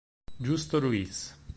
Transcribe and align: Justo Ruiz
Justo 0.39 0.79
Ruiz 0.81 1.37